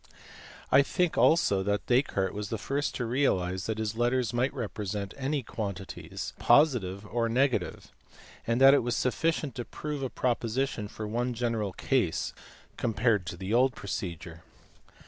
I 0.71 0.81
think 0.81 1.15
also 1.15 1.61
that 1.61 1.85
Descartes 1.85 2.33
was 2.33 2.49
the 2.49 2.57
first 2.57 2.95
to 2.95 3.05
realize 3.05 3.67
that 3.67 3.77
his 3.77 3.93
letters 3.93 4.33
might 4.33 4.51
represent 4.51 5.13
any 5.15 5.43
quantities, 5.43 6.33
positive 6.39 7.05
or 7.05 7.29
negative, 7.29 7.91
and 8.47 8.59
that 8.59 8.73
it 8.73 8.81
was 8.81 8.95
sufficient 8.95 9.53
to 9.57 9.63
prove 9.65 10.01
a 10.01 10.09
proposition 10.09 10.87
for 10.87 11.05
one 11.07 11.35
general 11.35 11.71
case 11.73 12.33
(compare 12.77 13.19
the 13.19 13.53
old 13.53 13.75
procedure 13.75 14.07
as 14.07 14.33
illustrated 14.37 14.37
above 14.39 14.39
on 14.39 14.39
p. 14.41 14.85
163). 14.85 14.89